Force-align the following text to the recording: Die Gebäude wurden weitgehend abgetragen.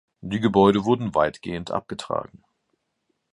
Die 0.21 0.39
Gebäude 0.39 0.83
wurden 0.83 1.13
weitgehend 1.13 1.69
abgetragen. 1.69 2.43